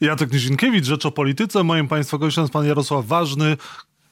Jacek 0.00 0.32
Nizinkiewicz, 0.32 0.84
Rzecz 0.84 1.06
o 1.06 1.10
Polityce. 1.10 1.64
Moim 1.64 1.88
Państwa 1.88 2.18
gościem 2.18 2.42
jest 2.44 2.52
pan 2.52 2.66
Jarosław 2.66 3.06
Ważny, 3.06 3.56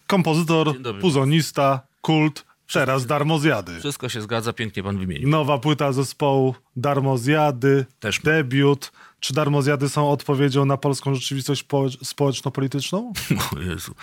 kompozytor, 0.06 0.74
puzonista, 1.00 1.80
kult, 2.00 2.44
teraz 2.72 3.06
Darmozjady. 3.06 3.78
Wszystko 3.78 4.08
się 4.08 4.20
zgadza, 4.22 4.52
pięknie 4.52 4.82
pan 4.82 4.98
wymienił. 4.98 5.28
Nowa 5.28 5.58
płyta 5.58 5.92
zespołu 5.92 6.54
Darmozjady, 6.76 7.86
Też. 8.00 8.20
debiut. 8.20 8.92
Czy 9.20 9.34
Darmozjady 9.34 9.88
są 9.88 10.10
odpowiedzią 10.10 10.64
na 10.64 10.76
polską 10.76 11.14
rzeczywistość 11.14 11.62
po- 11.62 11.90
społeczno-polityczną? 11.90 13.12
O 13.56 13.60
Jezu. 13.60 13.94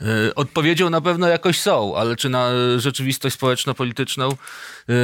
E, 0.00 0.34
Odpowiedzią 0.34 0.90
na 0.90 1.00
pewno 1.00 1.28
jakoś 1.28 1.60
są, 1.60 1.96
ale 1.96 2.16
czy 2.16 2.28
na 2.28 2.50
rzeczywistość 2.76 3.34
społeczno-polityczną? 3.34 4.28
E, 4.88 4.94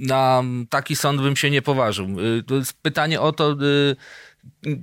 Na 0.00 0.42
taki 0.70 0.96
sąd 0.96 1.20
bym 1.22 1.36
się 1.36 1.50
nie 1.50 1.62
poważył. 1.62 2.06
E, 2.06 2.42
To 2.42 2.54
jest 2.54 2.72
pytanie 2.82 3.20
o 3.20 3.32
to, 3.32 3.56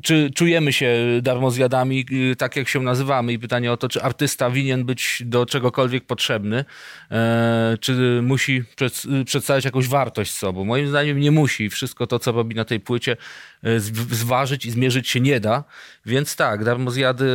czy 0.01 0.31
czujemy 0.35 0.73
się 0.73 0.95
darmozjadami, 1.21 2.05
e, 2.31 2.35
tak 2.35 2.55
jak 2.55 2.67
się 2.67 2.81
nazywamy 2.81 3.33
i 3.33 3.39
pytanie 3.39 3.71
o 3.71 3.77
to, 3.77 3.89
czy 3.89 4.01
artysta 4.01 4.49
winien 4.49 4.85
być 4.85 5.23
do 5.25 5.45
czegokolwiek 5.45 6.05
potrzebny, 6.05 6.65
e, 7.11 7.77
czy 7.81 8.19
musi 8.21 8.63
przed, 8.75 9.03
przedstawiać 9.25 9.65
jakąś 9.65 9.87
wartość 9.87 10.31
sobą. 10.31 10.65
Moim 10.65 10.87
zdaniem 10.87 11.19
nie 11.19 11.31
musi. 11.31 11.69
Wszystko 11.69 12.07
to, 12.07 12.19
co 12.19 12.31
robi 12.31 12.55
na 12.55 12.65
tej 12.65 12.79
płycie, 12.79 13.17
e, 13.63 13.79
zważyć 14.11 14.65
i 14.65 14.71
zmierzyć 14.71 15.09
się 15.09 15.19
nie 15.19 15.39
da. 15.39 15.63
Więc 16.05 16.35
tak, 16.35 16.63
darmozjady, 16.63 17.25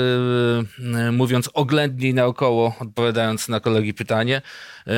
e, 0.95 1.13
mówiąc 1.13 1.51
oględniej 1.55 2.15
naokoło, 2.15 2.77
odpowiadając 2.81 3.49
na 3.49 3.61
kolegi 3.61 3.95
pytanie, 3.95 4.43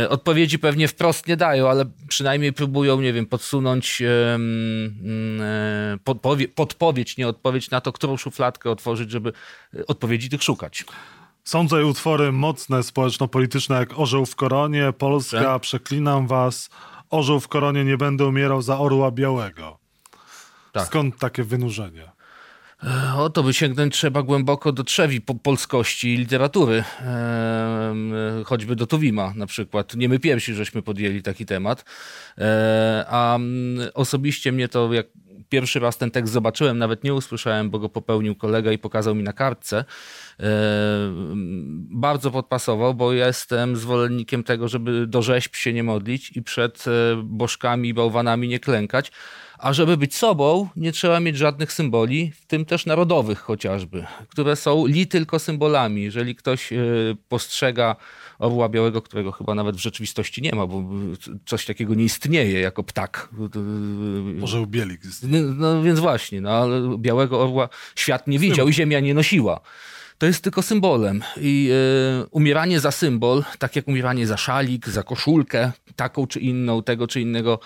odpowiedzi 0.09 0.59
pewnie 0.59 0.89
wprost 0.89 1.27
nie 1.27 1.37
dają, 1.37 1.70
ale 1.70 1.84
przynajmniej 2.09 2.53
próbują, 2.53 3.01
nie 3.01 3.12
wiem, 3.12 3.27
podsunąć 3.27 4.03
podpowie- 6.05 6.48
podpowiedź, 6.48 7.17
nie 7.17 7.28
odpowiedź 7.28 7.40
na 7.71 7.80
to, 7.80 7.93
którą 7.93 8.17
szufladkę 8.17 8.71
otworzyć, 8.71 9.11
żeby 9.11 9.33
e, 9.75 9.87
odpowiedzi 9.87 10.29
tych 10.29 10.43
szukać. 10.43 10.85
Są 11.45 11.65
tutaj 11.65 11.84
utwory 11.84 12.33
mocne, 12.33 12.83
społeczno-polityczne, 12.83 13.77
jak 13.77 13.98
Orzeł 13.98 14.27
w 14.27 14.37
koronie, 14.37 14.92
Polska, 14.98 15.42
Tak. 15.42 15.62
przeklinam 15.62 16.27
was, 16.27 16.70
Orzeł 17.11 17.41
w 17.41 17.48
koronie 17.48 17.84
nie 17.84 17.97
będę 17.97 18.27
umierał 18.27 18.62
za 18.62 18.79
orła 18.79 19.11
białego. 19.11 19.79
Tak. 20.73 20.87
Skąd 20.87 21.19
takie 21.19 21.45
wynurzenie? 21.45 22.11
O, 23.17 23.31
to 23.31 23.42
by 23.42 23.55
sięgnąć 23.55 23.95
trzeba 23.95 24.23
głęboko 24.23 24.73
do 24.73 24.84
trzewi 24.84 25.20
po 25.20 25.34
polskości 25.34 26.14
i 26.14 26.17
literatury, 26.17 26.84
e, 27.01 27.95
choćby 28.45 28.77
do 28.77 28.86
Tuwima 28.86 29.33
na 29.36 29.47
przykład. 29.47 29.97
Nie 29.97 30.09
my 30.09 30.19
pierwsi 30.19 30.55
żeśmy 30.55 30.83
podjęli 30.83 31.23
taki 31.23 31.47
temat, 31.47 31.84
e, 32.39 33.05
a 33.09 33.34
mm, 33.34 33.89
osobiście 33.95 34.53
mnie 34.53 34.69
to, 34.69 34.92
jak 34.92 35.07
pierwszy 35.51 35.81
raz 35.81 35.98
ten 35.98 36.11
tekst 36.11 36.33
zobaczyłem, 36.33 36.79
nawet 36.79 37.05
nie 37.05 37.15
usłyszałem, 37.15 37.70
bo 37.70 37.79
go 37.79 37.89
popełnił 37.89 38.34
kolega 38.34 38.73
i 38.73 38.79
pokazał 38.79 39.15
mi 39.15 39.23
na 39.23 39.33
kartce, 39.33 39.84
e, 40.41 40.45
bardzo 41.91 42.31
podpasował, 42.31 42.95
bo 42.95 43.12
jestem 43.12 43.77
zwolennikiem 43.77 44.45
tego, 44.45 44.69
żeby 44.69 45.07
do 45.07 45.23
rzeźb 45.23 45.55
się 45.55 45.73
nie 45.73 45.83
modlić 45.83 46.37
i 46.37 46.42
przed 46.42 46.84
e, 46.87 46.91
bożkami 47.25 47.89
i 47.89 47.95
bałwanami 47.95 48.48
nie 48.48 48.61
klękać, 48.61 49.12
a 49.61 49.72
żeby 49.72 49.97
być 49.97 50.14
sobą, 50.14 50.69
nie 50.77 50.92
trzeba 50.92 51.20
mieć 51.20 51.36
żadnych 51.36 51.72
symboli, 51.72 52.33
w 52.41 52.47
tym 52.47 52.64
też 52.64 52.86
narodowych 52.86 53.39
chociażby, 53.39 54.06
które 54.28 54.56
są 54.56 54.86
li 54.86 55.06
tylko 55.06 55.39
symbolami. 55.39 56.02
Jeżeli 56.02 56.34
ktoś 56.34 56.72
e, 56.72 56.77
postrzega 57.28 57.97
orła 58.39 58.69
białego, 58.69 59.02
którego 59.02 59.33
chyba 59.33 59.55
nawet 59.55 59.77
w 59.77 59.80
rzeczywistości 59.80 60.42
nie 60.42 60.55
ma, 60.55 60.67
bo 60.67 60.84
coś 61.47 61.67
takiego 61.67 61.94
nie 61.94 62.05
istnieje 62.05 62.61
jako 62.61 62.83
ptak. 62.83 63.28
Orzeł 64.42 64.67
bielik. 64.67 65.00
No, 65.22 65.39
no 65.41 65.83
więc 65.83 66.00
właśnie, 66.00 66.41
no, 66.41 66.50
ale 66.50 66.98
białego 66.98 67.42
orła 67.42 67.69
świat 67.95 68.27
nie 68.27 68.39
widział 68.39 68.69
i 68.69 68.72
ziemia 68.72 69.00
nie 69.00 69.14
nosiła. 69.14 69.61
To 70.19 70.27
jest 70.27 70.45
tylko 70.45 70.62
symbolem. 70.62 71.22
I 71.41 71.70
e, 71.72 72.27
umieranie 72.30 72.80
za 72.80 72.91
symbol, 72.91 73.45
tak 73.58 73.77
jak 73.77 73.89
umieranie 73.89 74.27
za 74.27 74.36
szalik, 74.36 74.89
za 74.89 75.02
koszulkę, 75.02 75.72
taką 75.96 76.27
czy 76.27 76.40
inną, 76.40 76.83
tego 76.83 77.06
czy 77.06 77.20
innego 77.20 77.61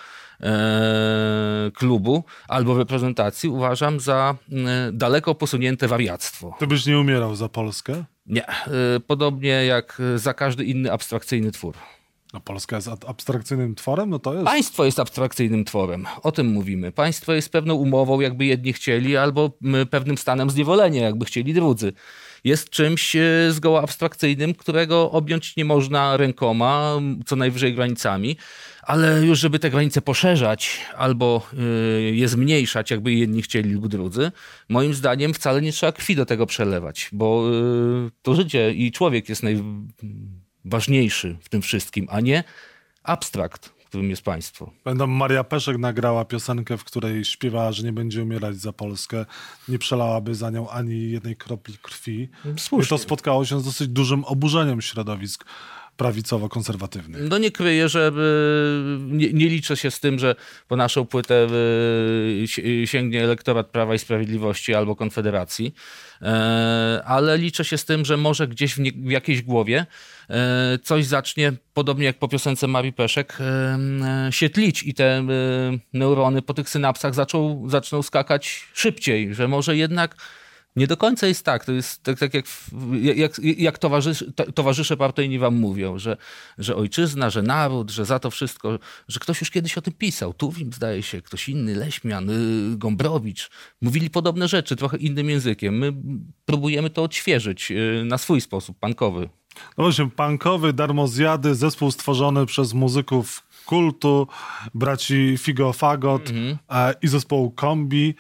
klubu 1.75 2.25
albo 2.49 2.79
reprezentacji, 2.79 3.49
uważam 3.49 4.01
za 4.01 4.35
e, 4.53 4.93
daleko 4.93 5.35
posunięte 5.35 5.89
wariactwo. 5.89 6.57
Ty 6.59 6.67
byś 6.67 6.87
nie 6.87 6.99
umierał 6.99 7.37
za 7.37 7.49
Polskę? 7.49 8.05
Nie. 8.27 8.49
E, 8.49 8.55
podobnie 9.07 9.67
jak 9.67 10.03
za 10.17 10.35
każdy 10.35 10.65
inny 10.65 10.93
abstrakcyjny 10.93 11.53
twór. 11.53 11.75
No 12.35 12.41
Polska 12.41 12.77
jest 12.77 12.89
ab- 12.89 13.05
abstrakcyjnym 13.09 13.75
tworem? 13.75 14.11
No 14.11 14.19
to 14.19 14.35
jest... 14.35 14.45
Państwo 14.45 14.85
jest 14.85 15.01
abstrakcyjnym 15.01 15.65
tworem. 15.65 16.07
O 16.23 16.33
tym 16.33 16.47
mówimy. 16.47 16.93
Państwo 16.93 17.33
jest 17.33 17.53
pewną 17.53 17.75
umową, 17.75 18.21
jakby 18.21 18.45
jedni 18.45 18.73
chcieli, 18.73 19.17
albo 19.17 19.51
pewnym 19.91 20.19
stanem 20.19 20.51
zniewolenia, 20.51 21.03
jakby 21.03 21.25
chcieli 21.25 21.55
drudzy. 21.55 21.93
Jest 22.45 22.71
czymś 22.71 23.17
e, 23.17 23.23
zgoła 23.51 23.83
abstrakcyjnym, 23.83 24.55
którego 24.55 25.11
objąć 25.11 25.57
nie 25.57 25.65
można 25.65 26.17
rękoma, 26.17 27.01
co 27.27 27.37
najwyżej 27.37 27.75
granicami, 27.75 28.37
ale 28.83 29.27
już 29.27 29.39
żeby 29.39 29.59
te 29.59 29.71
granice 29.71 30.01
poszerzać 30.03 30.81
albo 30.97 31.47
e, 31.53 31.63
je 32.01 32.29
zmniejszać, 32.29 32.91
jakby 32.91 33.13
jedni 33.13 33.43
chcieli 33.43 33.71
lub 33.71 33.89
drudzy, 33.89 34.33
moim 34.69 34.95
zdaniem 34.95 35.35
wcale 35.35 35.63
nie 35.63 35.73
trzeba 35.73 35.93
krwi 35.93 36.17
do 36.17 36.27
tego 36.27 36.47
przelewać, 36.47 37.09
bo 37.13 37.45
e, 38.07 38.11
to 38.23 38.35
życie 38.35 38.73
i 38.73 38.93
człowiek 38.93 39.29
jest 39.29 39.43
najważniejszy 40.75 41.37
w 41.41 41.49
tym 41.49 41.63
wszystkim, 41.63 42.07
a 42.11 42.21
nie 42.21 42.45
abstrakt, 43.03 43.75
którym 43.95 44.11
jest 44.11 44.23
państwo. 44.23 44.71
Będą 44.85 45.07
Maria 45.07 45.45
Peszek 45.45 45.79
nagrała 45.79 46.25
piosenkę, 46.25 46.77
w 46.77 46.85
której 46.85 47.25
śpiewała, 47.25 47.73
że 47.73 47.83
nie 47.83 47.93
będzie 47.93 48.23
umierać 48.23 48.57
za 48.57 48.73
Polskę. 48.73 49.27
Nie 49.69 49.79
przelałaby 49.79 50.35
za 50.35 50.51
nią 50.51 50.71
ani 50.71 51.11
jednej 51.11 51.37
kropli 51.37 51.79
krwi. 51.83 52.29
I 52.57 52.61
Słusznie. 52.61 52.89
to 52.89 52.99
spotkało 52.99 53.45
się 53.45 53.61
z 53.61 53.65
dosyć 53.65 53.89
dużym 53.89 54.25
oburzeniem 54.25 54.83
środowisk 54.83 55.45
prawicowo-konserwatywnych. 55.97 57.29
No 57.29 57.39
nie 57.39 57.51
kryję, 57.51 57.89
że 57.89 58.13
nie, 58.99 59.33
nie 59.33 59.49
liczę 59.49 59.77
się 59.77 59.91
z 59.91 60.01
tym, 60.01 60.19
że 60.19 60.35
po 60.69 60.77
naszą 60.77 61.07
płytę 61.07 61.47
y, 62.43 62.45
si- 62.47 62.87
sięgnie 62.87 63.25
elektorat 63.25 63.67
Prawa 63.71 63.95
i 63.95 63.99
Sprawiedliwości 63.99 64.75
albo 64.75 64.97
Konfederacji, 64.97 65.75
E, 66.23 67.03
ale 67.07 67.39
liczę 67.39 67.65
się 67.65 67.79
z 67.79 67.85
tym, 67.85 68.05
że 68.05 68.17
może 68.17 68.49
gdzieś 68.49 68.75
w, 68.75 68.79
nie, 68.81 68.93
w 68.93 69.11
jakiejś 69.11 69.43
głowie 69.43 69.87
e, 70.31 70.79
coś 70.83 71.05
zacznie, 71.05 71.53
podobnie 71.75 72.05
jak 72.05 72.19
po 72.19 72.29
piosence 72.29 72.67
Marii 72.67 72.93
Peszek, 72.93 73.39
e, 73.41 73.79
się 74.33 74.51
tlić 74.51 74.83
i 74.83 74.95
te 74.95 75.27
neurony 75.93 76.43
po 76.43 76.55
tych 76.55 76.69
synapsach 76.69 77.15
zaczą, 77.15 77.65
zaczną 77.69 78.03
skakać 78.03 78.67
szybciej, 78.75 79.35
że 79.35 79.49
może 79.49 79.77
jednak 79.77 80.17
nie 80.77 80.87
do 80.87 80.97
końca 80.97 81.27
jest 81.27 81.45
tak. 81.45 81.65
To 81.65 81.73
jest 81.73 82.03
tak, 82.03 82.19
tak 82.19 82.35
jak, 82.35 82.45
jak, 83.17 83.39
jak 83.39 83.79
towarzysz, 83.79 84.25
to- 84.37 84.53
towarzysze 84.53 84.97
partyjni 84.97 85.39
wam 85.39 85.55
mówią, 85.55 85.99
że, 85.99 86.17
że 86.59 86.77
ojczyzna, 86.77 87.31
że 87.31 87.43
naród, 87.43 87.91
że 87.91 88.05
za 88.05 88.19
to 88.19 88.31
wszystko, 88.31 88.79
że 89.09 89.21
ktoś 89.21 89.41
już 89.41 89.51
kiedyś 89.51 89.79
o 89.79 89.83
tym 89.83 89.95
pisał. 89.95 90.35
Tuwim 90.35 90.73
zdaje 90.73 91.03
się, 91.03 91.23
ktoś 91.23 91.49
inny, 91.49 91.75
Leśmian, 91.75 92.31
y, 92.31 92.77
Gombrowicz. 92.77 93.51
Mówili 93.83 94.11
podobne 94.11 94.49
rzeczy, 94.49 94.77
trochę 94.77 94.97
innym 94.97 95.31
językiem. 95.31 95.79
My 95.79 95.93
próbujemy 96.45 96.91
to 96.91 97.03
odświeżyć 97.03 97.71
y, 97.71 98.03
na 98.05 98.19
swój 98.19 98.41
sposób, 98.41 98.79
pankowy. 98.79 99.29
No 99.79 99.85
właśnie, 99.85 100.11
punkowy, 100.11 100.73
darmozjady, 100.73 101.55
zespół 101.55 101.91
stworzony 101.91 102.47
przez 102.47 102.75
muzyków 102.75 103.43
kultu, 103.67 104.29
braci 104.75 105.35
Figo 105.39 105.73
Fagot 105.73 106.31
e, 106.71 106.95
i 107.03 107.09
zespołu 107.09 107.51
Kombi. 107.51 108.15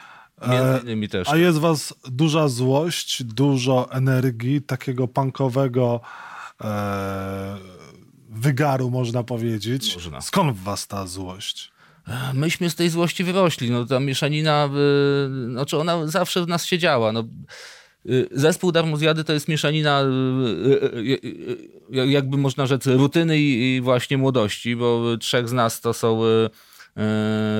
E, 0.44 0.50
Między 0.50 0.84
innymi 0.84 1.08
też. 1.08 1.28
A 1.28 1.36
jest 1.36 1.58
was 1.58 1.94
duża 2.04 2.48
złość, 2.48 3.22
dużo 3.22 3.92
energii, 3.92 4.62
takiego 4.62 5.08
punkowego 5.08 6.00
e, 6.64 7.56
wygaru, 8.30 8.90
można 8.90 9.22
powiedzieć. 9.22 9.94
Można. 9.94 10.20
Skąd 10.20 10.56
w 10.56 10.62
was 10.62 10.86
ta 10.86 11.06
złość? 11.06 11.74
Myśmy 12.34 12.70
z 12.70 12.74
tej 12.74 12.90
złości 12.90 13.24
wyrośli. 13.24 13.70
No, 13.70 13.86
ta 13.86 14.00
mieszanina, 14.00 14.68
y, 15.46 15.50
znaczy 15.50 15.78
ona 15.78 16.06
zawsze 16.06 16.44
w 16.44 16.48
nas 16.48 16.66
siedziała. 16.66 17.12
No, 17.12 17.24
y, 18.06 18.28
zespół 18.32 18.72
Darmozjady 18.72 19.24
to 19.24 19.32
jest 19.32 19.48
mieszanina, 19.48 20.02
y, 21.90 22.06
jakby 22.06 22.36
można 22.36 22.66
rzec, 22.66 22.86
rutyny 22.86 23.38
i, 23.38 23.76
i 23.76 23.80
właśnie 23.80 24.18
młodości, 24.18 24.76
bo 24.76 25.16
trzech 25.16 25.48
z 25.48 25.52
nas 25.52 25.80
to 25.80 25.94
są 25.94 26.20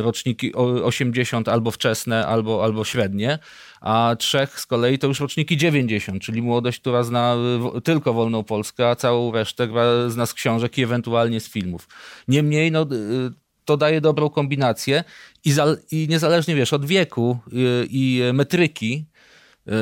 roczniki 0.03 0.55
o- 0.55 0.85
80 0.85 1.49
albo 1.49 1.71
wczesne, 1.71 2.27
albo, 2.27 2.65
albo 2.65 2.85
średnie, 2.85 3.39
a 3.81 4.17
trzech 4.19 4.61
z 4.61 4.67
kolei 4.67 4.99
to 4.99 5.07
już 5.07 5.21
roczniki 5.21 5.57
90, 5.57 6.23
czyli 6.23 6.43
młodość, 6.43 6.81
która 6.81 7.03
zna 7.03 7.37
wo- 7.59 7.81
tylko 7.81 8.13
wolną 8.13 8.45
Polskę, 8.45 8.89
a 8.89 8.97
całą 8.97 9.33
resztę 9.33 9.69
zna 10.09 10.27
z 10.27 10.35
książek 10.35 10.79
i 10.79 10.83
ewentualnie 10.83 11.41
z 11.41 11.49
filmów. 11.49 11.89
Niemniej, 12.29 12.71
no, 12.73 12.83
y, 12.83 12.87
to 13.65 13.77
daje 13.77 14.01
dobrą 14.01 14.31
kombinację 14.31 15.05
i, 15.45 15.53
za, 15.53 15.67
i 15.91 16.07
niezależnie, 16.11 16.55
wiesz, 16.55 16.73
od 16.73 16.85
wieku 16.87 17.39
i 17.91 18.23
metryki, 18.33 19.07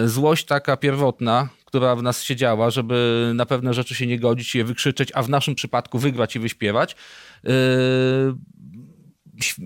złość 0.06 0.44
taka 0.44 0.76
pierwotna, 0.76 1.48
która 1.64 1.96
w 1.96 2.02
nas 2.02 2.22
siedziała, 2.22 2.70
żeby 2.70 3.30
na 3.34 3.46
pewne 3.46 3.74
rzeczy 3.74 3.94
się 3.94 4.06
nie 4.06 4.18
godzić 4.18 4.54
je 4.54 4.64
wykrzyczeć, 4.64 5.08
a 5.14 5.22
w 5.22 5.28
naszym 5.28 5.54
przypadku 5.54 5.98
wygrać 5.98 6.36
i 6.36 6.38
wyśpiewać, 6.38 6.92
y, 6.92 7.48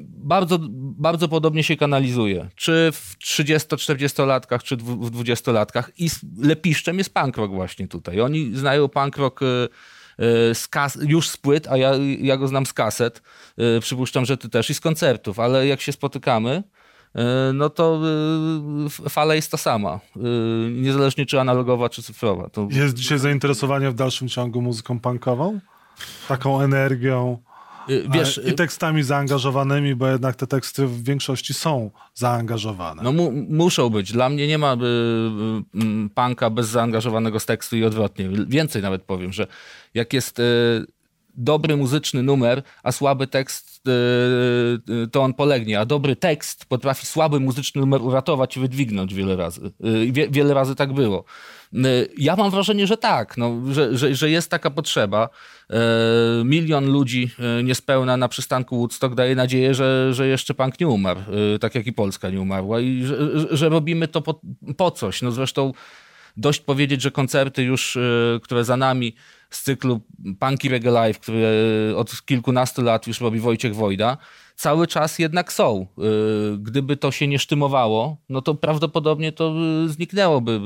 bardzo, 0.07 0.59
bardzo 0.99 1.29
podobnie 1.29 1.65
się 1.65 1.77
kanalizuje. 1.77 2.49
Czy 2.55 2.91
w 2.93 3.17
30-40-latkach, 3.19 4.63
czy 4.63 4.77
w 4.77 5.11
20-latkach. 5.11 5.91
I 5.99 6.11
lepiszczem 6.39 6.99
jest 6.99 7.15
punk 7.15 7.37
rock 7.37 7.53
właśnie 7.53 7.89
tutaj. 7.89 8.21
Oni 8.21 8.55
znają 8.55 8.89
punk 8.89 9.17
rock 9.17 9.41
z 10.53 10.69
kas- 10.69 11.09
już 11.09 11.29
z 11.29 11.37
płyt, 11.37 11.69
a 11.69 11.77
ja, 11.77 11.93
ja 12.21 12.37
go 12.37 12.49
znam 12.49 12.67
z 12.67 12.73
kaset. 12.73 13.23
Przypuszczam, 13.81 14.25
że 14.25 14.37
ty 14.37 14.49
też 14.49 14.71
i 14.71 14.75
z 14.75 14.81
koncertów, 14.81 15.41
ale 15.41 15.67
jak 15.67 15.81
się 15.81 15.93
spotykamy, 15.93 16.63
no 17.55 17.71
to 17.71 18.01
fala 19.09 19.35
jest 19.35 19.51
ta 19.51 19.57
sama. 19.57 20.01
Niezależnie 20.71 21.27
czy 21.27 21.41
analogowa, 21.41 21.89
czy 21.89 22.03
cyfrowa. 22.03 22.49
To... 22.49 22.69
Jest 22.71 22.95
dzisiaj 22.95 23.19
zainteresowanie 23.19 23.91
w 23.91 23.95
dalszym 23.95 24.29
ciągu 24.29 24.63
muzyką 24.63 25.01
punkową? 25.01 25.61
Taką 26.29 26.61
energią? 26.61 27.39
Y, 27.91 28.07
wiesz, 28.13 28.41
I 28.45 28.49
y, 28.49 28.53
tekstami 28.53 29.03
zaangażowanymi, 29.03 29.95
bo 29.95 30.09
jednak 30.09 30.37
te 30.37 30.47
teksty 30.47 30.87
w 30.87 31.05
większości 31.05 31.55
są 31.55 31.91
zaangażowane. 32.15 33.03
No 33.03 33.13
mu, 33.13 33.33
muszą 33.49 33.91
być. 33.91 34.13
Dla 34.13 34.29
mnie 34.29 34.47
nie 34.47 34.59
ma 34.59 34.75
y, 34.75 34.77
y, 34.77 36.11
punka 36.15 36.51
bez 36.51 36.69
zaangażowanego 36.69 37.41
z 37.41 37.47
tekstu 37.47 37.77
i 37.77 37.85
odwrotnie. 37.85 38.29
Więcej 38.49 38.83
nawet 38.83 39.03
powiem, 39.03 39.33
że 39.33 39.47
jak 39.95 40.13
jest 40.13 40.39
y, 40.39 40.87
dobry 41.37 41.77
muzyczny 41.77 42.23
numer, 42.23 42.63
a 42.83 42.93
słaby 42.93 43.27
tekst, 43.27 43.83
to 45.13 45.23
on 45.23 45.35
polegnie, 45.35 45.81
a 45.81 45.85
dobry 45.85 46.17
tekst 46.17 46.65
potrafi 46.65 47.07
słaby 47.07 47.41
muzyczny 47.41 47.81
numer 47.81 48.03
uratować 48.03 48.57
i 48.57 48.61
wydwignąć 48.61 49.15
wiele 49.15 49.37
razy. 49.37 49.61
Wiele 50.31 50.55
razy 50.55 50.75
tak 50.75 50.93
było. 50.93 51.25
Ja 52.19 52.37
mam 52.37 52.51
wrażenie, 52.51 52.87
że 52.87 52.97
tak, 52.97 53.37
no, 53.37 53.61
że, 53.71 53.97
że, 53.97 54.15
że 54.15 54.31
jest 54.31 54.51
taka 54.51 54.71
potrzeba. 54.71 55.29
E, 55.71 55.79
milion 56.45 56.93
ludzi 56.93 57.31
e, 57.39 57.63
niespełna 57.63 58.17
na 58.17 58.29
przystanku 58.29 58.77
Woodstock 58.77 59.15
daje 59.15 59.35
nadzieję, 59.35 59.75
że, 59.75 60.15
że 60.15 60.29
jeszcze 60.29 60.55
punk 60.55 60.81
nie 60.81 60.89
umarł, 60.89 61.21
e, 61.55 61.59
tak 61.59 61.75
jak 61.75 61.87
i 61.87 61.93
Polska 61.93 62.31
nie 62.31 62.41
umarła 62.41 62.81
i 62.81 63.03
że, 63.03 63.17
że 63.57 63.69
robimy 63.69 64.09
to 64.09 64.23
po, 64.23 64.41
po 64.77 64.91
coś. 64.91 65.23
No 65.23 65.31
zresztą 65.31 65.73
dość 66.37 66.61
powiedzieć, 66.61 67.03
że 67.03 67.11
koncerty 67.11 67.63
już, 67.63 67.99
które 68.43 68.65
za 68.65 68.77
nami 68.77 69.15
z 69.51 69.63
cyklu 69.63 70.01
Punky 70.41 70.69
Reggae 70.69 70.91
Live, 70.91 71.19
które 71.19 71.49
od 71.97 72.25
kilkunastu 72.25 72.83
lat 72.83 73.07
już 73.07 73.21
robi 73.21 73.41
Wojciech 73.41 73.75
Wojda, 73.75 74.17
cały 74.57 74.87
czas 74.87 75.19
jednak 75.19 75.53
są. 75.53 75.87
Gdyby 76.59 76.97
to 76.97 77.11
się 77.11 77.29
nie 77.29 77.39
sztymowało, 77.39 78.17
no 78.29 78.43
to 78.43 78.55
prawdopodobnie 78.55 79.33
to 79.33 79.55
zniknęłoby 79.87 80.61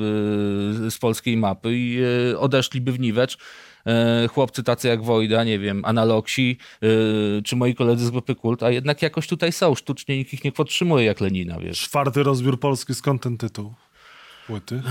z 0.90 0.98
polskiej 0.98 1.36
mapy 1.36 1.68
i 1.72 1.98
odeszliby 2.38 2.92
w 2.92 3.00
niwecz. 3.00 3.38
E, 3.86 4.28
chłopcy 4.28 4.62
tacy 4.62 4.88
jak 4.88 5.04
Wojda, 5.04 5.44
nie 5.44 5.58
wiem, 5.58 5.84
Analoksi, 5.84 6.58
e, 6.82 7.42
czy 7.42 7.56
moi 7.56 7.74
koledzy 7.74 8.06
z 8.06 8.10
grupy 8.10 8.34
Kult, 8.34 8.62
a 8.62 8.70
jednak 8.70 9.02
jakoś 9.02 9.26
tutaj 9.26 9.52
są. 9.52 9.74
Sztucznie 9.74 10.16
nikt 10.16 10.32
ich 10.32 10.44
nie 10.44 10.52
podtrzymuje 10.52 11.04
jak 11.04 11.20
Lenina, 11.20 11.58
wiesz. 11.58 11.80
Czwarty 11.80 12.22
rozbiór 12.22 12.60
polski, 12.60 12.94
skąd 12.94 13.22
ten 13.22 13.38
tytuł? 13.38 13.74
Płyty? 14.50 14.82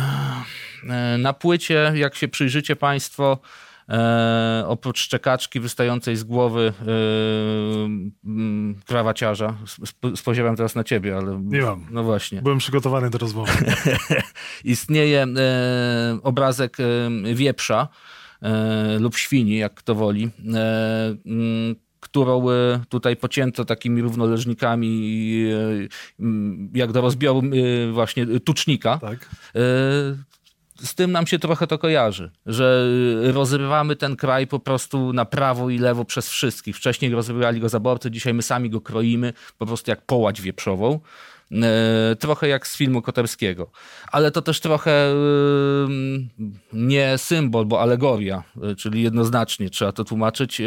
E, 0.90 1.18
na 1.18 1.34
płycie, 1.34 1.92
jak 1.96 2.16
się 2.16 2.28
przyjrzycie 2.28 2.76
państwo, 2.76 3.40
E, 3.90 4.64
oprócz 4.68 5.00
szczekaczki 5.00 5.60
wystającej 5.60 6.16
z 6.16 6.24
głowy 6.24 6.74
e, 6.82 6.86
krawaciarza. 8.86 9.58
Spodziewam 10.16 10.56
teraz 10.56 10.76
na 10.76 10.84
ciebie, 10.84 11.18
ale... 11.18 11.42
Nie 11.44 11.62
mam. 11.62 11.86
No 11.92 12.04
właśnie. 12.04 12.42
Byłem 12.42 12.58
przygotowany 12.58 13.10
do 13.10 13.18
rozmowy. 13.18 13.52
Istnieje 14.64 15.24
e, 15.24 16.20
obrazek 16.24 16.78
wieprza, 17.34 17.88
lub 19.00 19.18
świni, 19.18 19.58
jak 19.58 19.74
kto 19.74 19.96
woli, 19.96 20.30
którą 22.00 22.50
e, 22.50 22.54
tutaj 22.90 23.16
pocięto 23.16 23.66
takimi 23.66 24.02
równoleżnikami, 24.02 25.44
mm, 26.20 26.70
jak 26.74 26.92
do 26.92 27.02
rozbioru 27.02 27.42
właśnie 27.92 28.26
tucznika. 28.40 28.98
Tak. 28.98 29.30
Z 30.84 30.96
tym 30.96 31.12
nam 31.12 31.28
się 31.28 31.40
trochę 31.40 31.68
to 31.68 31.78
kojarzy, 31.78 32.32
że 32.46 32.88
rozrywamy 33.22 33.96
ten 33.96 34.16
kraj 34.16 34.48
po 34.48 34.60
prostu 34.60 35.14
na 35.14 35.26
prawo 35.26 35.70
i 35.70 35.78
lewo 35.78 36.06
przez 36.06 36.30
wszystkich. 36.30 36.78
Wcześniej 36.78 37.12
rozrywali 37.12 37.60
go 37.60 37.70
zaborcy, 37.70 38.12
dzisiaj 38.12 38.34
my 38.34 38.42
sami 38.42 38.70
go 38.70 38.82
kroimy 38.82 39.34
po 39.58 39.66
prostu 39.66 39.92
jak 39.92 40.06
połać 40.06 40.42
wieprzową. 40.42 41.00
E, 41.52 42.16
trochę 42.16 42.48
jak 42.48 42.68
z 42.68 42.78
filmu 42.78 43.02
Koterskiego. 43.02 43.72
Ale 44.12 44.32
to 44.32 44.42
też 44.42 44.60
trochę 44.60 44.92
e, 44.92 45.16
nie 46.74 47.18
symbol, 47.18 47.66
bo 47.66 47.82
alegoria, 47.82 48.44
e, 48.64 48.76
czyli 48.76 49.04
jednoznacznie 49.04 49.70
trzeba 49.70 49.92
to 49.92 50.04
tłumaczyć 50.04 50.62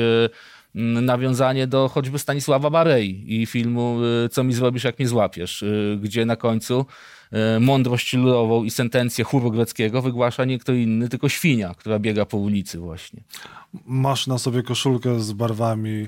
nawiązanie 0.74 1.66
do 1.66 1.88
choćby 1.88 2.18
Stanisława 2.18 2.70
Barei 2.70 3.24
i 3.42 3.46
filmu 3.46 3.98
Co 4.30 4.44
mi 4.44 4.52
zrobisz, 4.52 4.84
jak 4.84 4.98
mnie 4.98 5.08
złapiesz, 5.08 5.64
gdzie 6.00 6.26
na 6.26 6.36
końcu 6.36 6.86
mądrość 7.60 8.12
ludową 8.12 8.64
i 8.64 8.70
sentencję 8.70 9.24
chóru 9.24 9.50
greckiego 9.50 10.02
wygłasza 10.02 10.44
nie 10.44 10.58
kto 10.58 10.72
inny, 10.72 11.08
tylko 11.08 11.28
świnia, 11.28 11.74
która 11.74 11.98
biega 11.98 12.26
po 12.26 12.36
ulicy 12.36 12.78
właśnie. 12.78 13.22
Masz 13.86 14.26
na 14.26 14.38
sobie 14.38 14.62
koszulkę 14.62 15.20
z 15.20 15.32
barwami 15.32 16.06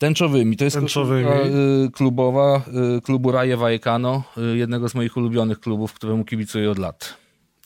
Tęczowymi. 0.00 0.56
To 0.56 0.64
jest 0.64 0.76
Tęczowymi. 0.76 1.30
Y, 1.86 1.90
klubowa 1.90 2.62
y, 2.96 3.00
klubu 3.00 3.32
Raje 3.32 3.56
Vallecano, 3.56 4.22
y, 4.52 4.56
jednego 4.56 4.88
z 4.88 4.94
moich 4.94 5.16
ulubionych 5.16 5.60
klubów, 5.60 5.92
któremu 5.92 6.24
kibicuję 6.24 6.70
od 6.70 6.78
lat. 6.78 7.16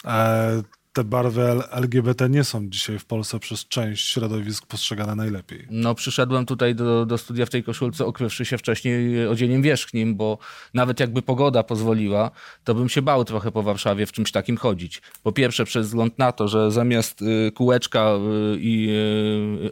E, 0.04 0.62
te 0.94 1.04
barwy 1.04 1.42
LGBT 1.70 2.28
nie 2.28 2.44
są 2.44 2.68
dzisiaj 2.70 2.98
w 2.98 3.04
Polsce 3.04 3.38
przez 3.38 3.68
część 3.68 4.10
środowisk 4.10 4.66
postrzegane 4.66 5.14
najlepiej. 5.14 5.66
No, 5.70 5.94
przyszedłem 5.94 6.46
tutaj 6.46 6.74
do, 6.74 7.06
do 7.06 7.18
studia 7.18 7.46
w 7.46 7.50
tej 7.50 7.64
koszulce, 7.64 8.06
okrywszy 8.06 8.44
się 8.44 8.58
wcześniej 8.58 9.26
odzieniem 9.28 9.62
wierzchnim, 9.62 10.16
bo 10.16 10.38
nawet 10.74 11.00
jakby 11.00 11.22
pogoda 11.22 11.62
pozwoliła, 11.62 12.30
to 12.64 12.74
bym 12.74 12.88
się 12.88 13.02
bał 13.02 13.24
trochę 13.24 13.52
po 13.52 13.62
Warszawie 13.62 14.06
w 14.06 14.12
czymś 14.12 14.32
takim 14.32 14.56
chodzić. 14.56 15.02
Po 15.22 15.32
pierwsze, 15.32 15.64
przez 15.64 15.86
wzgląd 15.86 16.18
na 16.18 16.32
to, 16.32 16.48
że 16.48 16.70
zamiast 16.70 17.22
y, 17.22 17.52
kółeczka 17.52 18.12
y, 18.14 18.58
i 18.60 18.88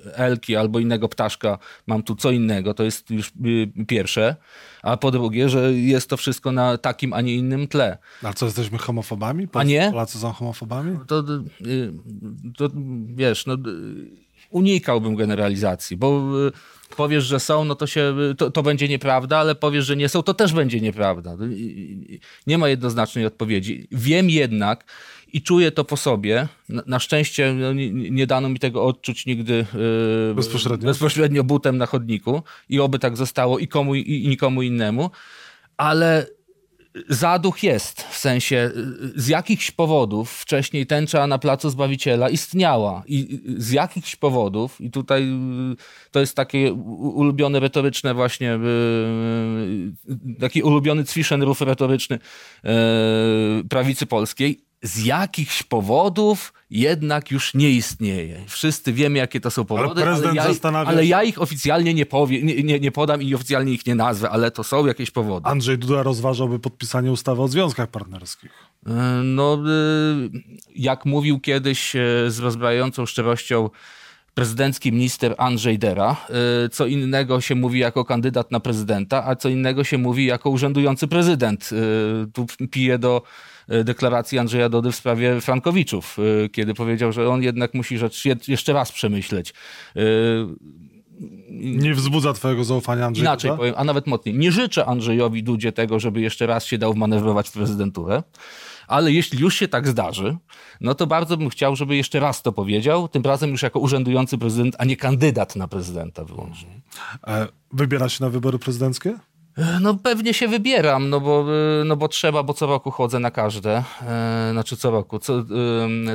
y, 0.06 0.14
elki 0.14 0.56
albo 0.56 0.78
innego 0.78 1.08
ptaszka 1.08 1.58
mam 1.86 2.02
tu 2.02 2.16
co 2.16 2.30
innego, 2.30 2.74
to 2.74 2.84
jest 2.84 3.10
już 3.10 3.32
pierwsze 3.88 4.36
a 4.82 4.96
po 4.96 5.10
drugie, 5.10 5.48
że 5.48 5.72
jest 5.72 6.10
to 6.10 6.16
wszystko 6.16 6.52
na 6.52 6.78
takim, 6.78 7.12
a 7.12 7.20
nie 7.20 7.34
innym 7.34 7.68
tle. 7.68 7.98
A 8.22 8.32
co, 8.32 8.46
jesteśmy 8.46 8.78
homofobami? 8.78 9.48
A 9.52 9.62
nie? 9.62 9.90
Polacy 9.90 10.18
są 10.18 10.32
homofobami? 10.32 10.98
To, 11.22 11.34
y, 11.66 11.92
to 12.56 12.70
wiesz, 13.06 13.46
no, 13.46 13.56
unikałbym 14.50 15.16
generalizacji, 15.16 15.96
bo 15.96 16.32
y, 16.48 16.96
powiesz, 16.96 17.24
że 17.24 17.40
są, 17.40 17.64
no 17.64 17.74
to, 17.74 17.86
się, 17.86 18.14
to, 18.38 18.50
to, 18.50 18.62
będzie 18.62 18.88
nieprawda, 18.88 19.38
ale 19.38 19.54
powiesz, 19.54 19.86
że 19.86 19.96
nie 19.96 20.08
są, 20.08 20.22
to 20.22 20.34
też 20.34 20.52
będzie 20.52 20.80
nieprawda. 20.80 21.36
Nie 22.46 22.58
ma 22.58 22.68
jednoznacznej 22.68 23.26
odpowiedzi. 23.26 23.88
Wiem 23.90 24.30
jednak, 24.30 24.84
i 25.32 25.42
czuję 25.42 25.72
to 25.72 25.84
po 25.84 25.96
sobie. 25.96 26.48
Na, 26.68 26.82
na 26.86 26.98
szczęście 26.98 27.54
no, 27.54 27.72
nie, 27.72 27.90
nie, 27.90 28.26
dano 28.26 28.48
mi 28.48 28.58
tego 28.58 28.84
odczuć 28.84 29.26
nigdy 29.26 29.66
yy, 30.28 30.34
bezpośrednio. 30.34 30.86
bezpośrednio 30.86 31.44
butem 31.44 31.78
na 31.78 31.86
chodniku 31.86 32.42
i 32.68 32.80
oby 32.80 32.98
tak 32.98 33.16
zostało 33.16 33.58
i 33.58 33.68
komu 33.68 33.94
i, 33.94 34.24
i 34.24 34.28
nikomu 34.28 34.62
innemu, 34.62 35.10
ale 35.76 36.26
zaduch 37.08 37.62
jest, 37.62 38.02
w 38.02 38.16
sensie 38.16 38.70
z 39.16 39.28
jakichś 39.28 39.70
powodów 39.70 40.32
wcześniej 40.32 40.86
tęcza 40.86 41.26
na 41.26 41.38
Placu 41.38 41.70
Zbawiciela 41.70 42.28
istniała 42.28 43.02
i 43.06 43.40
z 43.56 43.70
jakichś 43.70 44.16
powodów, 44.16 44.80
i 44.80 44.90
tutaj 44.90 45.26
to 46.10 46.20
jest 46.20 46.36
takie 46.36 46.72
ulubione 46.72 47.60
retoryczne 47.60 48.14
właśnie, 48.14 48.58
taki 50.40 50.62
ulubiony 50.62 51.04
Zwischenruf 51.04 51.60
retoryczny 51.60 52.18
prawicy 53.68 54.06
polskiej, 54.06 54.64
z 54.82 55.04
jakichś 55.04 55.62
powodów 55.62 56.52
jednak 56.70 57.30
już 57.30 57.54
nie 57.54 57.70
istnieje. 57.70 58.44
Wszyscy 58.48 58.92
wiemy, 58.92 59.18
jakie 59.18 59.40
to 59.40 59.50
są 59.50 59.64
powody, 59.64 60.02
ale, 60.02 60.12
ale, 60.12 60.34
ja, 60.34 60.48
zastanawia... 60.48 60.90
ale 60.90 61.06
ja, 61.06 61.22
ich 61.22 61.42
oficjalnie 61.42 61.94
nie, 61.94 62.06
powie, 62.06 62.42
nie, 62.42 62.62
nie, 62.62 62.80
nie, 62.80 62.92
podam 62.92 63.22
i 63.22 63.34
oficjalnie 63.34 63.72
ich 63.72 63.86
nie 63.86 63.94
nazwę, 63.94 64.30
ale 64.30 64.50
to 64.50 64.64
są 64.64 64.86
jakieś 64.86 65.10
powody. 65.10 65.46
Andrzej 65.46 65.78
Duda 65.78 66.02
rozważałby 66.02 66.58
podpisanie 66.58 67.12
ustawy 67.12 67.42
o 67.42 67.48
związkach 67.48 67.88
partnerskich. 67.88 68.52
E, 68.86 68.92
no, 69.24 69.54
e, 69.54 69.58
jak 70.74 71.04
mówił 71.04 71.40
kiedyś 71.40 71.96
e, 71.96 72.00
z 72.28 72.38
rozbrajającą 72.38 73.06
szczerością 73.06 73.70
prezydencki 74.34 74.92
minister 74.92 75.34
Andrzej 75.38 75.78
Dera. 75.78 76.16
Co 76.72 76.86
innego 76.86 77.40
się 77.40 77.54
mówi 77.54 77.78
jako 77.78 78.04
kandydat 78.04 78.50
na 78.50 78.60
prezydenta, 78.60 79.24
a 79.26 79.36
co 79.36 79.48
innego 79.48 79.84
się 79.84 79.98
mówi 79.98 80.26
jako 80.26 80.50
urzędujący 80.50 81.08
prezydent. 81.08 81.70
Tu 82.32 82.46
pije 82.70 82.98
do 82.98 83.22
E, 83.68 83.84
deklaracji 83.84 84.38
Andrzeja 84.38 84.68
Dody 84.68 84.92
w 84.92 84.96
sprawie 84.96 85.40
Frankowiczów, 85.40 86.16
kiedy 86.52 86.74
powiedział, 86.74 87.12
że 87.12 87.28
on 87.28 87.42
jednak 87.42 87.74
musi 87.74 87.98
rzecz 87.98 88.24
jeszcze 88.48 88.72
raz 88.72 88.92
przemyśleć. 88.92 89.54
Nie 91.50 91.94
wzbudza 91.94 92.32
twojego 92.32 92.64
zaufania 92.64 93.06
Andrzej 93.06 93.24
Inaczej 93.24 93.50
Duda? 93.50 93.58
powiem, 93.58 93.74
a 93.76 93.84
nawet 93.84 94.06
mocniej. 94.06 94.34
Nie 94.34 94.52
życzę 94.52 94.86
Andrzejowi 94.86 95.42
Dudzie 95.42 95.72
tego, 95.72 96.00
żeby 96.00 96.20
jeszcze 96.20 96.46
raz 96.46 96.64
się 96.64 96.78
dał 96.78 96.94
wmanewrować 96.94 97.48
w 97.48 97.52
prezydenturę 97.52 98.22
Ale 98.92 99.12
jeśli 99.12 99.38
już 99.40 99.54
się 99.54 99.68
tak 99.68 99.88
zdarzy, 99.88 100.36
no 100.80 100.94
to 100.94 101.06
bardzo 101.06 101.36
bym 101.36 101.48
chciał, 101.50 101.76
żeby 101.76 101.96
jeszcze 101.96 102.20
raz 102.20 102.42
to 102.42 102.52
powiedział, 102.52 103.08
tym 103.08 103.22
razem 103.22 103.50
już 103.50 103.62
jako 103.62 103.80
urzędujący 103.80 104.38
prezydent, 104.38 104.76
a 104.78 104.84
nie 104.84 104.96
kandydat 104.96 105.56
na 105.56 105.68
prezydenta 105.68 106.24
wyłącznie. 106.24 106.80
Wybiera 107.72 108.08
się 108.08 108.24
na 108.24 108.30
wybory 108.30 108.58
prezydenckie? 108.58 109.18
No 109.80 109.94
pewnie 109.94 110.34
się 110.34 110.48
wybieram, 110.48 111.10
no 111.10 111.20
bo, 111.20 111.46
no 111.84 111.96
bo 111.96 112.08
trzeba, 112.08 112.42
bo 112.42 112.54
co 112.54 112.66
roku 112.66 112.90
chodzę 112.90 113.18
na 113.18 113.30
każde, 113.30 113.84
e, 114.02 114.48
znaczy 114.52 114.76
co 114.76 114.90
roku, 114.90 115.18
co, 115.18 115.44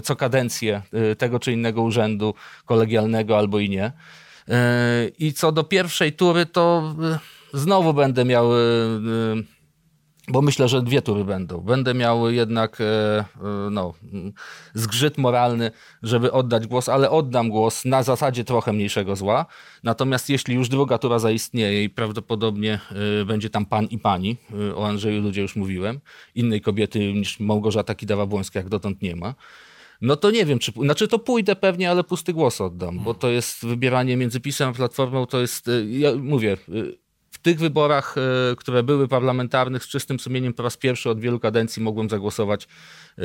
co 0.03 0.15
kadencję 0.15 0.81
tego 1.17 1.39
czy 1.39 1.53
innego 1.53 1.81
urzędu 1.81 2.33
kolegialnego 2.65 3.37
albo 3.37 3.59
i 3.59 3.69
nie. 3.69 3.91
I 5.19 5.33
co 5.33 5.51
do 5.51 5.63
pierwszej 5.63 6.13
tury, 6.13 6.45
to 6.45 6.95
znowu 7.53 7.93
będę 7.93 8.25
miał 8.25 8.49
bo 10.27 10.41
myślę, 10.41 10.67
że 10.67 10.81
dwie 10.81 11.01
tury 11.01 11.25
będą. 11.25 11.61
Będę 11.61 11.93
miał 11.93 12.31
jednak 12.31 12.81
e, 12.81 12.85
e, 12.85 13.25
no, 13.71 13.93
zgrzyt 14.73 15.17
moralny, 15.17 15.71
żeby 16.03 16.31
oddać 16.31 16.67
głos, 16.67 16.89
ale 16.89 17.09
oddam 17.09 17.49
głos 17.49 17.85
na 17.85 18.03
zasadzie 18.03 18.43
trochę 18.43 18.73
mniejszego 18.73 19.15
zła. 19.15 19.45
Natomiast 19.83 20.29
jeśli 20.29 20.55
już 20.55 20.69
druga 20.69 20.97
tura 20.97 21.19
zaistnieje 21.19 21.83
i 21.83 21.89
prawdopodobnie 21.89 22.79
e, 23.21 23.25
będzie 23.25 23.49
tam 23.49 23.65
pan 23.65 23.85
i 23.85 23.99
pani, 23.99 24.37
o 24.75 24.87
Andrzeju 24.87 25.21
ludzie 25.21 25.41
już 25.41 25.55
mówiłem, 25.55 25.99
innej 26.35 26.61
kobiety 26.61 27.13
niż 27.13 27.39
Małgorzata 27.39 27.93
Kidawa-Błońska 27.93 28.55
jak 28.55 28.69
dotąd 28.69 29.01
nie 29.01 29.15
ma, 29.15 29.35
no 30.01 30.15
to 30.15 30.31
nie 30.31 30.45
wiem, 30.45 30.59
czy, 30.59 30.71
znaczy 30.71 31.07
to 31.07 31.19
pójdę 31.19 31.55
pewnie, 31.55 31.91
ale 31.91 32.03
pusty 32.03 32.33
głos 32.33 32.61
oddam, 32.61 32.99
bo 32.99 33.13
to 33.13 33.29
jest 33.29 33.65
wybieranie 33.65 34.17
między 34.17 34.39
PiSem 34.39 34.69
a 34.69 34.73
Platformą, 34.73 35.25
to 35.25 35.41
jest, 35.41 35.69
ja 35.89 36.15
mówię, 36.15 36.57
w 37.37 37.41
tych 37.41 37.59
wyborach, 37.59 38.15
e, 38.17 38.55
które 38.55 38.83
były 38.83 39.07
parlamentarnych, 39.07 39.83
z 39.83 39.87
czystym 39.87 40.19
sumieniem 40.19 40.53
po 40.53 40.63
raz 40.63 40.77
pierwszy 40.77 41.09
od 41.09 41.19
wielu 41.19 41.39
kadencji 41.39 41.83
mogłem 41.83 42.09
zagłosować 42.09 42.67
e, 43.17 43.21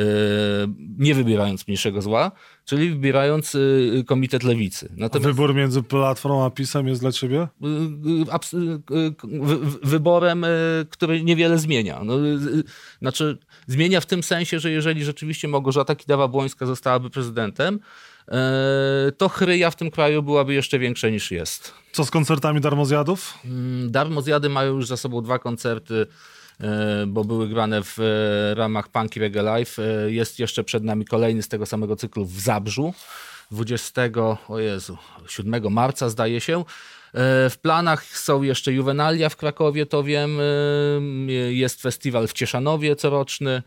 nie 0.99 1.15
wybierając 1.15 1.69
mniejszego 1.69 2.03
zła, 2.03 2.33
czyli 2.65 2.91
wybierając 2.91 3.55
e, 3.55 3.59
Komitet 4.05 4.43
Lewicy. 4.43 4.89
Natomiast... 4.97 5.29
Wybór 5.29 5.55
między 5.55 5.83
Platformą 5.83 6.45
a 6.45 6.51
PiSem 6.51 6.89
jest 6.89 7.01
dla 7.01 7.13
ciebie? 7.13 7.49
Wyborem, 9.83 10.47
który 10.91 11.25
niewiele 11.25 11.59
zmienia. 11.59 12.01
No, 12.05 12.15
znaczy, 12.99 13.39
zmienia 13.67 14.01
w 14.01 14.07
tym 14.07 14.23
sensie, 14.23 14.61
że 14.61 14.71
jeżeli 14.71 15.05
rzeczywiście 15.05 15.49
Małgorzata 15.49 15.95
Kidawa-Błońska 15.95 16.67
zostałaby 16.67 17.11
prezydentem, 17.11 17.81
to 19.19 19.29
chryja 19.29 19.71
w 19.71 19.77
tym 19.77 19.91
kraju 19.91 20.23
byłaby 20.23 20.55
jeszcze 20.55 20.79
większa 20.79 21.09
niż 21.09 21.31
jest. 21.31 21.75
Co 21.93 22.05
z 22.05 22.11
koncertami 22.11 22.61
darmozjadów? 22.61 23.39
Mm, 23.45 23.91
darmozjady 23.91 24.49
mają 24.49 24.75
już 24.75 24.87
za 24.87 24.97
sobą 24.97 25.23
dwa 25.23 25.39
koncerty, 25.39 26.07
e, 26.61 27.05
bo 27.07 27.25
były 27.25 27.49
grane 27.49 27.83
w 27.83 27.99
e, 27.99 28.55
ramach 28.55 28.89
Punky 28.89 29.21
Reggae 29.21 29.43
Live. 29.43 29.77
Jest 30.07 30.39
jeszcze 30.39 30.65
przed 30.65 30.85
nami 30.85 31.05
kolejny 31.05 31.43
z 31.43 31.49
tego 31.49 31.67
samego 31.67 31.97
cyklu 31.97 32.25
w 32.25 32.41
Zabrzu. 32.41 32.95
20, 33.51 34.03
o 34.49 34.59
Jezu, 34.59 34.99
7 35.29 35.73
marca 35.73 36.09
zdaje 36.09 36.41
się. 36.41 36.65
W 37.51 37.55
planach 37.63 38.05
są 38.05 38.43
jeszcze 38.43 38.73
juwenalia 38.73 39.29
w 39.29 39.37
Krakowie, 39.37 39.87
to 39.87 40.03
wiem. 40.03 40.39
Jest 41.51 41.83
festiwal 41.83 42.29
w 42.29 42.33
Cieszanowie 42.33 42.97
coroczny. 42.97 43.63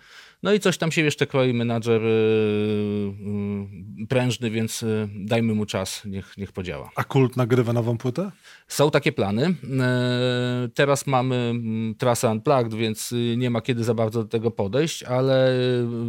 No 0.46 0.54
i 0.54 0.60
coś 0.60 0.78
tam 0.78 0.92
się 0.92 1.02
jeszcze 1.02 1.28
kroi 1.28 1.54
menadżer 1.54 2.02
yy, 2.02 4.08
prężny, 4.10 4.52
więc 4.52 4.84
y, 4.84 5.10
dajmy 5.16 5.54
mu 5.54 5.66
czas, 5.66 6.02
niech, 6.06 6.38
niech 6.38 6.52
podziała. 6.52 6.90
A 6.96 7.04
Kult 7.04 7.38
nagrywa 7.38 7.74
nową 7.74 7.98
płytę? 7.98 8.32
Są 8.68 8.92
takie 8.92 9.12
plany. 9.12 9.42
Yy, 9.42 10.70
teraz 10.70 11.08
mamy 11.08 11.36
mm, 11.36 11.96
trasę 11.96 12.30
Unplugged, 12.30 12.74
więc 12.74 13.12
y, 13.12 13.36
nie 13.38 13.50
ma 13.50 13.62
kiedy 13.62 13.84
za 13.84 13.94
bardzo 13.94 14.24
do 14.24 14.30
tego 14.30 14.52
podejść, 14.52 15.04
ale 15.04 15.50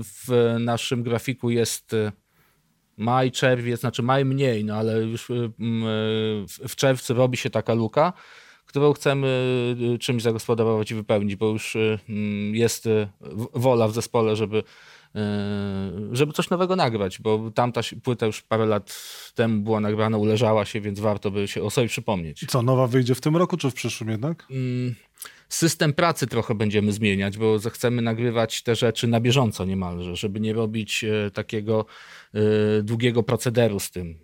w 0.02 0.57
naszym 0.61 1.02
grafiku 1.02 1.50
jest 1.50 1.93
maj, 2.97 3.31
czerwiec, 3.31 3.81
znaczy 3.81 4.02
maj 4.02 4.25
mniej, 4.25 4.64
no 4.64 4.75
ale 4.75 5.02
już 5.02 5.31
mm, 5.31 5.47
w 6.69 6.76
czerwcu 6.76 7.14
robi 7.14 7.37
się 7.37 7.50
taka 7.50 7.75
luka 7.75 8.12
którą 8.66 8.92
chcemy 8.92 9.26
y, 9.94 9.99
czymś 9.99 10.23
zagospodarować 10.23 10.90
i 10.90 10.94
wypełnić, 10.94 11.37
bo 11.37 11.46
już 11.46 11.76
y, 11.76 11.99
mm, 12.08 12.54
jest 12.54 12.87
y, 12.87 13.08
wola 13.54 13.88
w 13.88 13.94
zespole, 13.94 14.37
żeby, 14.37 14.62
żeby 16.12 16.32
coś 16.32 16.50
nowego 16.50 16.76
nagrać, 16.76 17.20
bo 17.20 17.50
tamta 17.54 17.80
płyta 18.02 18.26
już 18.26 18.42
parę 18.42 18.66
lat 18.66 19.02
temu 19.35 19.62
była 19.62 19.80
nagrana, 19.80 20.18
uleżała 20.18 20.64
się, 20.64 20.80
więc 20.80 21.00
warto 21.00 21.30
by 21.30 21.49
się 21.49 21.62
o 21.62 21.70
sobie 21.70 21.88
przypomnieć. 21.88 22.42
I 22.42 22.46
co, 22.46 22.62
nowa 22.62 22.87
wyjdzie 22.87 23.14
w 23.14 23.20
tym 23.20 23.37
roku, 23.37 23.56
czy 23.56 23.70
w 23.70 23.75
przyszłym 23.75 24.11
jednak? 24.11 24.46
Mm, 24.50 24.94
system 25.49 25.92
pracy 25.92 26.26
trochę 26.26 26.54
będziemy 26.54 26.92
zmieniać, 26.92 27.38
bo 27.38 27.58
chcemy 27.70 28.02
nagrywać 28.02 28.62
te 28.62 28.76
rzeczy 28.76 29.06
na 29.06 29.20
bieżąco 29.20 29.64
niemalże, 29.64 30.16
żeby 30.16 30.40
nie 30.40 30.52
robić 30.52 31.04
takiego 31.35 31.87
długiego 32.82 33.23
procederu 33.23 33.80
z 33.80 33.90
tym 33.90 34.18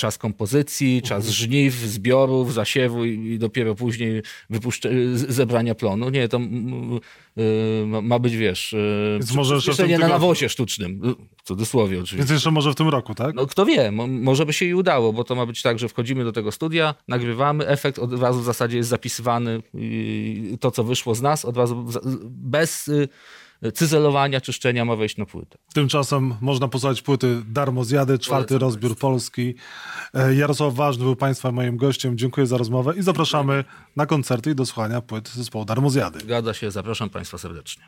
czas 0.00 0.18
kompozycji, 0.18 1.02
czas 1.02 1.18
mhm. 1.18 1.34
żniw, 1.34 1.74
zbiorów, 1.74 2.54
zasiewu 2.54 3.04
i, 3.04 3.38
dopiero 3.38 3.74
później 3.74 4.22
wypuszcze, 4.50 4.90
zebrania 5.14 5.74
plonu. 5.74 6.10
Nie, 6.10 6.28
to 6.28 6.38
y, 6.38 7.86
ma 7.86 8.18
być, 8.18 8.36
wiesz, 8.36 8.72
y, 8.72 9.16
Więc 9.18 9.34
może 9.34 9.54
jeszcze 9.54 9.88
nie 9.88 9.98
na 9.98 10.08
nawozie 10.08 10.48
sztucznym, 10.48 11.16
w 11.36 11.42
cudzysłowie 11.42 11.96
oczywiście. 11.96 12.16
Więc 12.16 12.30
jeszcze 12.30 12.50
może 12.50 12.72
w 12.72 12.74
tym 12.74 12.88
roku, 12.88 13.14
tak? 13.14 13.34
No 13.34 13.46
kto 13.46 13.66
wie, 13.66 13.90
może 14.08 14.46
by 14.46 14.52
się 14.52 14.64
i 14.64 14.74
udało, 14.74 15.12
bo 15.12 15.24
to 15.24 15.34
ma 15.34 15.46
być 15.46 15.62
tak, 15.62 15.78
że 15.78 15.88
wchodzimy 15.88 16.24
do 16.24 16.32
tego 16.32 16.52
studia, 16.52 16.94
nagrywamy, 17.08 17.66
efekt 17.66 17.98
od 17.98 18.20
razu 18.20 18.40
w 18.40 18.44
zasadzie 18.44 18.76
jest 18.76 18.88
zapisywany, 18.88 19.62
to 20.60 20.70
co 20.70 20.84
wyszło 20.84 21.14
z 21.14 21.22
nas 21.22 21.44
od 21.44 21.56
razu 21.56 21.86
bez 22.24 22.88
y, 22.88 23.08
cyzelowania, 23.74 24.40
czyszczenia 24.40 24.84
ma 24.84 24.96
wejść 24.96 25.16
na 25.16 25.26
płytę. 25.26 25.58
Tymczasem 25.74 26.34
można 26.40 26.68
posłuchać 26.68 27.02
płyty 27.02 27.42
Darmo 27.46 27.84
Zjady, 27.84 28.18
czwarty 28.18 28.48
Polecam 28.48 28.68
rozbiór 28.68 28.90
Państwa. 28.90 29.06
Polski. 29.08 29.54
E, 30.14 30.34
Jarosław 30.34 30.74
Ważny 30.74 31.04
był 31.04 31.16
Państwa 31.16 31.52
moim 31.52 31.76
gościem. 31.76 32.18
Dziękuję 32.18 32.46
za 32.46 32.56
rozmowę 32.56 32.92
i 32.96 33.02
zapraszamy 33.02 33.64
na 33.96 34.06
koncerty 34.06 34.50
i 34.50 34.54
do 34.54 34.66
słuchania 34.66 35.00
płyt 35.00 35.28
zespołu 35.28 35.64
Darmo 35.64 35.90
Zjady. 35.90 36.20
Zgadza 36.20 36.54
się, 36.54 36.70
zapraszam 36.70 37.10
Państwa 37.10 37.38
serdecznie. 37.38 37.82